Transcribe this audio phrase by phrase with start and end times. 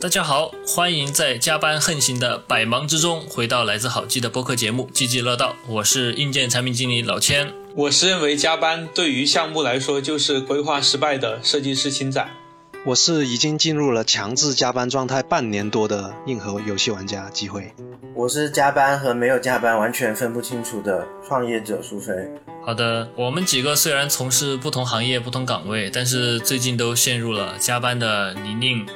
[0.00, 7.52] 大家好，欢迎在加班横行的百忙之中回到来自好记的播客节目《积极乐道》，我是硬件产品经理老千。
[7.76, 12.26] 我是认为加班对于项目来说就是规划失败的设计师青仔。
[12.86, 17.74] 我是已经进入了强制加班状态半年多的硬核游戏玩家机会。
[18.14, 22.14] 我是加班和没有加班完全分不清楚的创业者苏菲。
[22.64, 28.86] 好的，我们几个虽然从事不同行业、不同岗位，但是最近都陷入了加班的泥泞。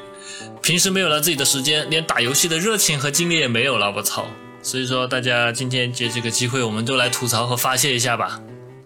[0.62, 4.26] 平时没有了自己的时间，连打游戏的热情和精力也没有了，我操！
[4.62, 8.40] 所以说，大家今天借这个机会，我们都来吐槽和发泄一下吧。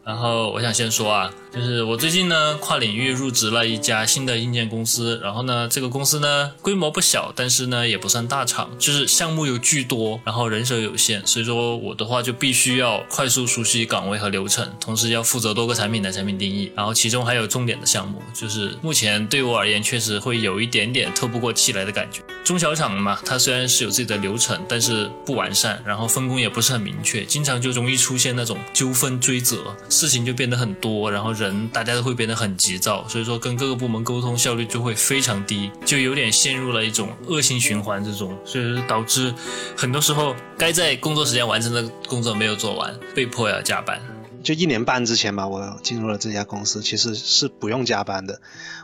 [0.05, 22.23] 然后我想先说啊，就是我最近呢跨领域入职了一家新的硬件公司，然后呢这个公司呢规模不小，但是呢也不算大厂，就是项目有巨多，然后人手有限，所以说我的话就必须要快速熟悉岗位和流程，同时要负责多个产品的产品定义，然后其中还有重点的项目，就是目前对我而言确实会有一点点透不过气来的感觉。
[22.45, 29.77] 中小厂嘛，它虽然是有自己的流程，但是不完善，然后分工也不是很明确，经常就容易出现那种纠纷追责。
[29.89, 39.33] 事情就变得很多，然后人大家都会变得很急躁，所以说跟各个部门沟通效率就会非常低，就有点陷入了一种恶性循环这种，所以导致
[39.77, 44.01] 很多时候该在工作时间完成的工作没有做完，被迫要加班。
[44.43, 48.41] 就一年半之前吧，我进入了这家公司，其实是不用加班的。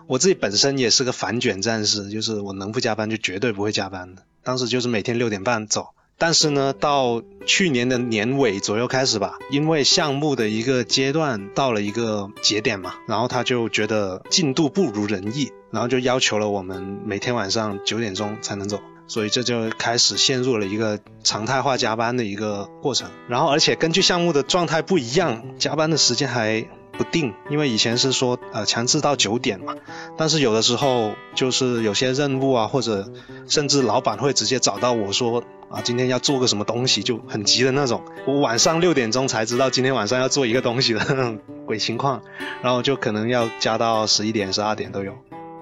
[0.07, 4.23] 我自己本身也是个反卷战士，就是我能不加班就绝对不会加班的。
[4.43, 5.91] 当时就是每天六点半走。
[6.25, 23.11] 但是呢，到去年的年尾左右开始吧，因为项目的一个阶段到了一个节点嘛，然后他就觉得进度不如人意，然后就要求了我们每天晚上九点钟才能走，所以这就开始陷入了一个常态化加班的一个过程。
[23.29, 26.67] 然后而且根据项目的状态不一样，加班的时间还。
[26.97, 29.75] 不定，因为以前是说呃强制到九点嘛，
[30.17, 33.13] 但是有的时候就是有些任务啊，或者
[33.49, 42.23] 甚至老板会直接找到我说啊今天要做个什么东西就很急的那种，我晚上六点钟才知道今天晚上要做一个东西的那 种鬼情况，
[42.63, 45.17] 然后就可能要加到十一点十二点都有。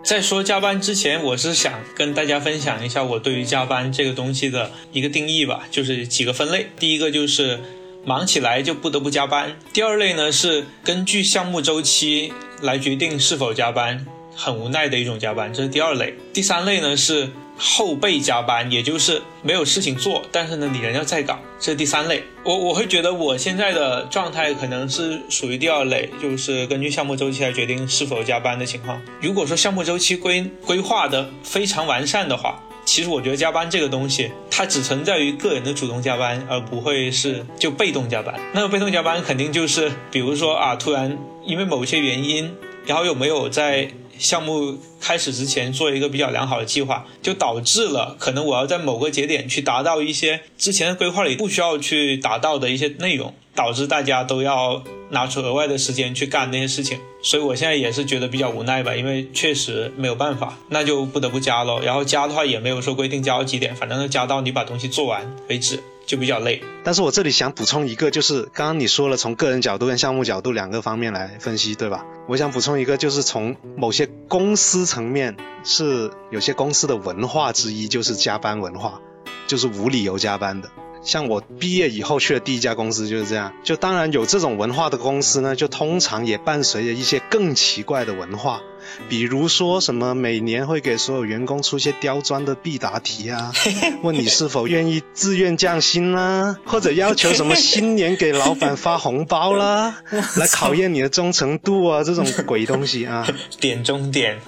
[0.04, 7.60] 在说加班之前，我是想跟大家分享一下我对于加班这个东西的一个定义吧，就是几个分类，第一个就是。
[8.04, 9.56] 忙起来就不得不加班。
[9.72, 14.04] 第二类呢是根据项目周期来决定是否加班，
[14.34, 16.14] 很无奈的一种加班，这是第二类。
[16.32, 22.24] 第三类呢是后备加班，也就是没有事情做，但是呢你人要在岗，这是第三类。
[22.44, 29.00] 我我会觉得我现在的状态可能是属于第二类，就是根据项目周期来决定是否加班的情况。
[29.20, 32.60] 如果说项目周期规规划的非常完善的话。
[32.84, 38.38] 其实我觉得加班这个东西，它只存在于个人的主动加班，而不会是就被动加班。
[38.52, 42.54] 那么被动加班肯定就是，比如说啊，突然因为某些原因，
[42.84, 53.34] 然后又没有在项目开始之前做一个比较良好的计划，就导致了可能我要在某个节点去达到一些之前的规划里不需要去达到的一些内容。
[53.54, 61.80] 导致大家都要拿出额外的时间去干那些事情，所以我现在也是觉得比较无奈吧，因为确实没有办法，那就不得不加喽。
[61.80, 66.62] 然后加的话也没有说规定加到几点，反正加到你把东西做完为止，就比较累。
[66.82, 72.06] 但是我这里想补充一个，就是刚刚你说了从个人角度跟项目角度两个方面来分析，对吧？
[72.28, 79.00] 我想补充一个，就是从某些公司层面，是有些公司的文化之一，就是加班文化，
[79.46, 80.70] 就是无理由加班的。
[81.02, 88.60] 像我毕业以后去的第一家公司就是这样，就当然有这种文化的公司呢，就通常也伴随着一些更奇怪的文化，
[89.08, 93.52] 比如说什么每年会给所有员工出些刁钻的必答题啊，
[94.02, 100.02] 问你是否愿意自愿降薪啦，或者要求什么新年给老板发红包啦，
[100.36, 103.26] 来考验你的忠诚度啊，这种鬼东西啊，
[103.60, 104.40] 点中点，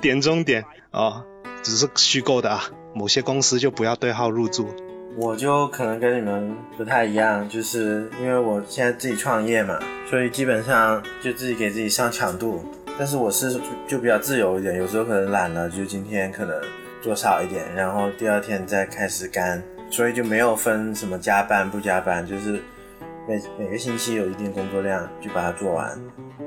[0.00, 0.64] 点中点。
[0.90, 1.22] 啊，
[1.62, 2.64] 只是虚构的啊，
[2.96, 4.66] 某些公司就不要对号入座。
[5.16, 9.78] 我就可能跟你们不太一样，就是因为我现在自己创业嘛，
[10.08, 12.64] 所以基本上就自己给自己上强度。
[12.98, 16.54] 但是我是就比较自由一点，有时候可能懒了，就今天可能
[17.02, 22.60] 做少一点，然后第二天再开始干，所以就没有分什么加班不加班，就是
[23.26, 25.98] 每每个星期有一定工作量就把它做完。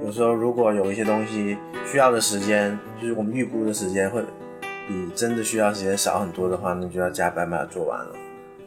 [0.03, 4.21] 有时候如果有一些东西需要的时间，就是我们预估的时间会
[4.87, 8.15] 比真的需要时间少很多的话，那就要加班把它做完了。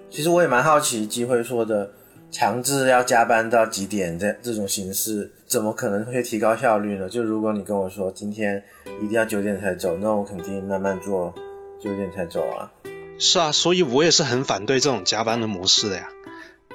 [0.09, 1.91] 其实我也蛮好奇，机会说的
[2.31, 7.09] 强制要加班到几点这这种形式，怎么可能会提高效率呢？
[7.09, 8.63] 就如果你跟我说今天
[9.03, 11.35] 一定要九点才走，那我肯定慢慢做，
[11.81, 12.71] 九点才走啊。
[13.19, 16.09] 是啊，所以我也是很反对这种加班的模式的呀。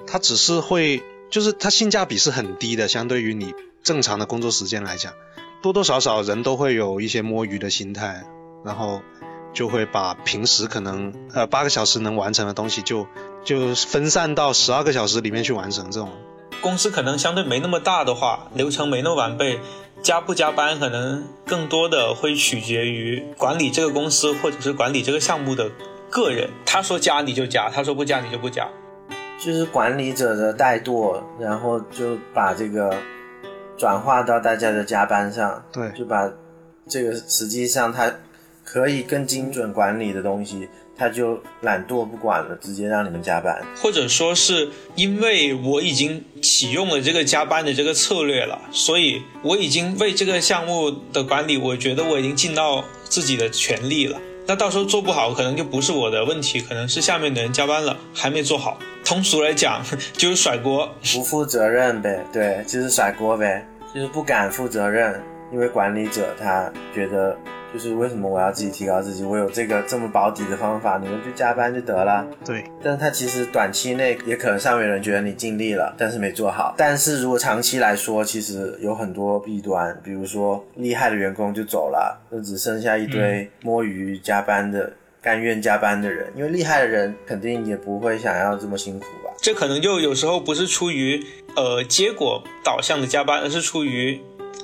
[0.05, 5.13] 它只是会，就是它性价比是很低的，相对于你正常的工作时间来讲，
[5.63, 8.23] 多多少少人都会有一些摸鱼的心态，
[8.63, 9.01] 然后。
[9.53, 13.07] 就会把平时可能呃八个小时能完成的东西就
[13.43, 15.91] 就分散到十二个小时里面去完成。
[15.91, 16.09] 这种
[16.61, 19.59] 公司可能相对没那么大的话，流程没那么完备，
[20.01, 25.69] 加不加班可能更多的会取决于管理这个公司或者是管理这个项目的
[26.09, 26.49] 个人。
[26.65, 28.67] 他说加你就加，他说不加你就不加。
[29.43, 32.95] 就是管理者的怠惰，然后就把这个
[33.75, 36.29] 转化到大家的加班上，对，就把
[36.87, 38.13] 这个实际上他
[38.71, 43.61] 可以更精准管理的东西，他就懒惰不管了，直接让你们加班。
[43.75, 54.17] 或者说是因为我已经启用了这个加班的这个策略了，所以我已经为这个项目的管理，我觉得我已经尽到自己的全力了。
[54.47, 58.79] 那到时候做不好，可能就不是我的问题，可能是下面的人加班了还没做好。
[59.03, 59.83] 通俗来讲，
[60.13, 65.21] 就是甩锅，不负责任呗，对，就是甩锅呗，就是不敢负责任，
[65.51, 67.37] 因为管理者他觉得。
[67.73, 69.23] 就是为什么我要自己提高自己？
[69.23, 72.27] 我有这个这么保底的方法，你们就加班就得了。
[72.43, 76.75] 对，但是他其实短期内也可能上面人觉得你尽力了，但是没做好。
[76.77, 86.29] 但是如果长期来说，其实有很多弊端，比如说厉害的员工就走了，就只剩下一堆摸鱼加班的、甘愿加班的人。
[86.35, 89.31] 因为厉害的人肯定也不会想要这么辛苦吧？
[89.41, 91.25] 这可能就有时候不是出于
[91.55, 94.19] 呃结果导向的加班，而是出于。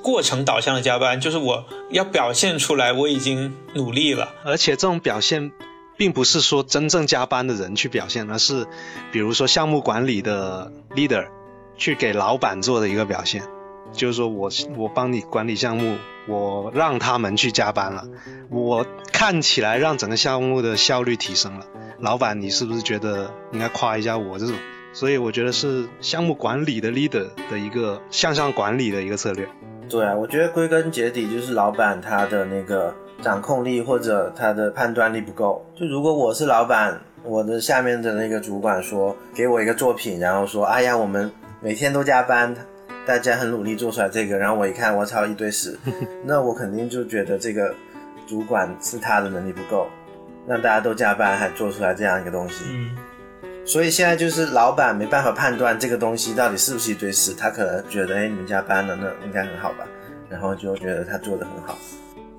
[0.08, 5.52] 过程导向的加班，就是我要表现出来我已经努力了，而且这种表现，
[5.98, 8.68] 并不是说真正加班的人去表现，而是
[9.12, 11.28] 比如说项目管理的 leader
[11.76, 13.44] 去给老板做的一个表现，
[13.92, 18.06] 就是说我我帮你管理项目，我让他们去加班了，
[18.50, 21.66] 我看起来让整个项目的效率提升了，
[22.00, 24.56] 老板你是不是觉得应该夸一下我这种？
[25.00, 29.48] 所以我觉得是项目管理的 leader 的一个向上管理的一个策略。
[29.88, 32.92] 对啊，我觉得归根结底就是老板他的那个
[33.22, 35.64] 掌控力或者他的判断力不够。
[35.76, 42.56] 就如果我是老板，我的下面的那个主管说给我一个作品，然后说哎呀我们每天都加班，
[43.06, 45.78] 大家很努力做出来这个，然后我一看我操一堆屎，
[46.26, 47.72] 那我肯定就觉得这个
[48.26, 49.86] 主管是他的能力不够，
[50.48, 52.64] 让大家都加班还做出来这样一个东西。
[53.68, 59.86] 所以现在就是老板没办法判断这个东西到底是不是一堆屎，他可能觉得，哎，你们家搬了，那应该很好吧，
[60.30, 61.78] 然后就觉得他做的很好。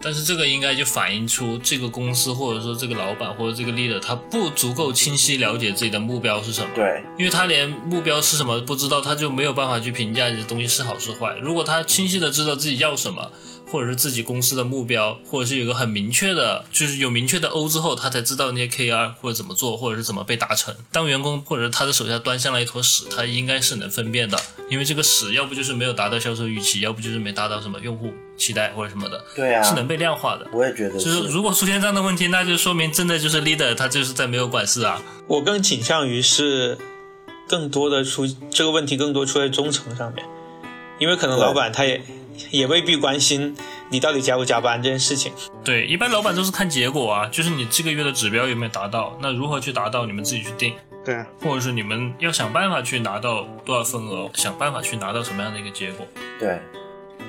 [0.01, 6.69] 但是这个应该就反映出这个公司或者说这个老板或者这个 leader 他不足够清晰了解自己的目标是什么。
[6.75, 11.37] 对，因为他连目标是什么不知道，他就没有办法去评价这东西是好是坏。
[11.43, 13.31] 如果他清晰的知道自己要什么。
[13.71, 20.75] 或者是自己公司的目标，或者是有个很明确的，就是有明确的 O 之后，他才知道那些 KR 或者怎么做，或者是怎么被达成。
[20.91, 24.39] 当员工或者是他的手下端上来一坨屎，他应该是能分辨的，
[24.71, 29.23] 因为这个屎要不就是没有达到销售预期，要不就是没达到什么用户期待或者什么的。
[29.37, 30.47] 对啊，是能被量化的。
[30.53, 35.03] 我也觉得，就是如果出现这样的问题，那就说明真的就是 leader 他就是在没有管事啊。
[35.27, 36.79] 我更倾向于是
[37.47, 40.25] 更多的出这个问题更多出在中层上面，
[40.99, 42.01] 因为可能老板他也。
[42.51, 43.57] 也未必关心
[43.91, 45.33] 你到底加不加班这件事情。
[45.65, 50.75] 对，一般老板都是看结果啊，就是你这个月的指标有没有达到，那如何去达到，你们自己去定。
[51.05, 56.07] 对啊，或者是你们要想办法去拿到多少份额，想办法去拿到什么样的一个结果。
[56.39, 56.61] 对，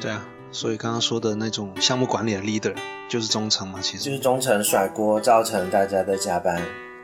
[0.01, 2.73] 对啊，所以刚刚说的那种项目管理的 leader
[3.07, 6.61] 就是中层嘛，其实就是中层甩锅造成大家在加班。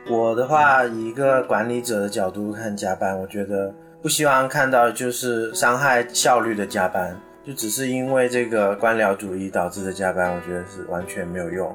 [0.08, 7.18] 我的话，以一个管理者的角度看加班，我觉得不希望看到就是伤害效率的加班。
[7.46, 11.72] 就只是因为这个官僚主义导致的加班，我觉得是完全没有用，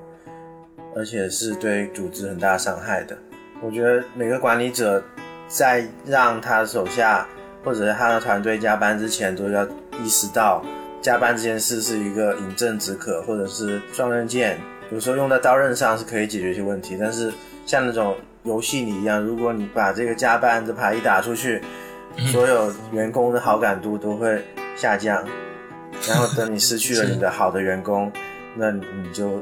[0.93, 3.17] 而且是对组织很大伤害的。
[3.61, 5.01] 我觉得每个管理者
[5.47, 7.25] 在让他手下
[7.63, 9.63] 或者是他的团队加班之前，都要
[10.03, 10.61] 意识到
[11.01, 14.59] 加班这件事是一个饮鸩止渴或者是双刃剑，
[14.91, 17.31] 有时候用在刀刃上是可以解决一些问题，但是
[17.65, 21.61] 像那种游戏里一样，如果你把这个加班这牌一打出去，
[22.29, 24.43] 所有员工的好感度都会
[24.75, 25.25] 下降。
[26.07, 28.11] 然后等你失去了你的好的员工，
[28.57, 28.81] 那你
[29.13, 29.41] 就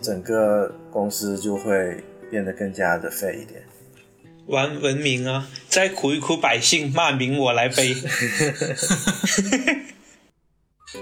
[0.00, 3.62] 整个公司就会变得更加的废一点。
[4.46, 7.94] 玩文明啊，再苦一苦百姓，骂名我来背。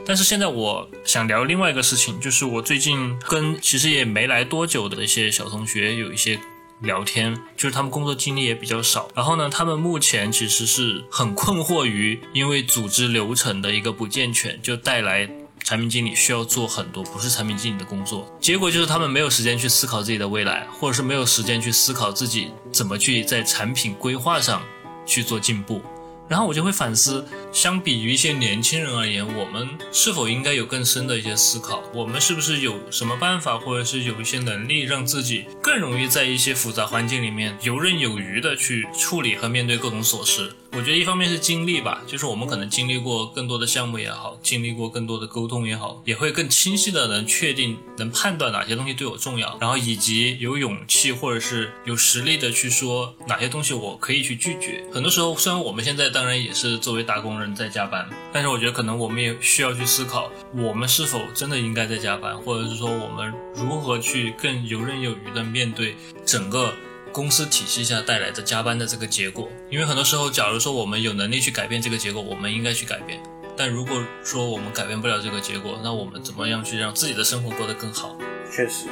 [0.04, 6.38] 但是现在我想聊另外一个事情，就是我最近跟其实也没来多久的一些小同学有一些。
[6.80, 15.28] 聊天就是他们工作经历也比较少，然后呢，他们目前其实是很困惑于因为组织流程的一个不健全，就带来
[15.64, 24.62] 产品经理需要做很多不是产品经理的工作，结果就是他们没有时间去思考自己的未来，或者是没有时间去思考自己怎么去在产品规划上
[25.04, 25.82] 去做进步，
[26.28, 31.82] 然后我就会反思，相比于一些年轻人而言，我们是否应该有更深的一些思考？
[31.94, 40.52] 我们是不是有什么办法，或者是有一些能力，让自己更容易在一些复杂环境里面游刃有余的去处理和面对各种琐事？
[40.78, 54.84] 我觉得一方面是经历吧，就是我们可能经历过更多的项目也好，经历过更多的沟通也好，也会更清晰的能确定、能判断哪些东西对我重要，然后以及有勇气或者是有实力的去说哪些东西我可以去拒绝。
[54.94, 66.72] 很多时候，虽然我们现在当然也是作为打工人在加班，但是我觉得可能我们也需要去思考，我们是否真的应该在加班，或者是说我们如何去更游刃有余的面对整个。
[67.18, 73.20] 公司体系下带来的加班的这个结果，因为很多时候，假如说我们有能力去改变这个结果，我们应该去改变。
[73.56, 78.16] 但如果说我们改变不了这个结果，那我们怎么样去让自己的生活过得更好？
[78.54, 78.86] 确实，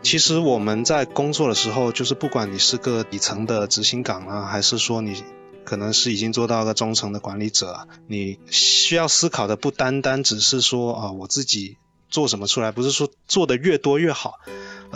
[0.00, 5.24] 其实我们在工作的时候，就是不管你是个底层的执行岗啊，还是说你
[5.64, 11.78] 可能是已经做到个中层的管理者，你需要思考的不单单只是说啊，我自己
[12.10, 14.38] 做什么出来，不是说做的越多越好。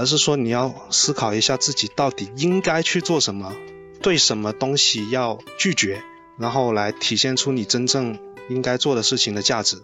[0.01, 3.53] 而是说你要思考一下自己到底应该去做什么，
[4.01, 6.03] 对什么东西要拒绝，
[6.39, 9.77] 然后来体现出你真正应该做的事情的价值。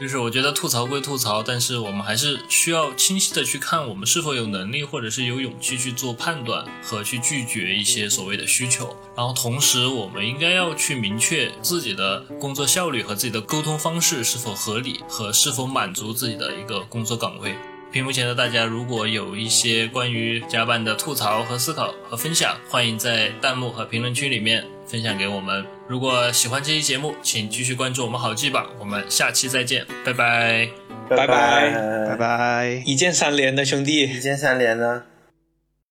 [0.00, 8.96] 就是我觉得吐槽归吐槽，但是我们还是需要清晰的去看我们是否有能力或者是有勇气去做判断和去拒绝一些所谓的需求。
[9.16, 17.56] 然后同时我们应该要去明确自己的工作效率和自己的沟通方式是否合理和是否满足自己的一个工作岗位。
[17.90, 25.64] 屏幕前的大家，如果有一些关于加班的吐槽和思考和分享，欢迎在弹幕和评论区里面分享给我们。
[25.88, 28.66] 如果喜欢这期节目，请继续关注我们好记吧。
[28.78, 30.68] 我们下期再见，拜拜，
[31.08, 35.04] 拜拜，拜拜，一键三连的兄弟，一键三连呢。